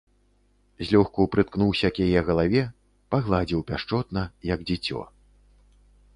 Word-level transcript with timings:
Злёгку 0.87 1.25
прыткнуўся 1.35 1.87
к 1.97 2.07
яе 2.07 2.21
галаве, 2.31 2.63
пагладзіў 3.15 3.59
пяшчотна, 3.69 4.21
як 4.55 4.59
дзіцё. 4.73 4.99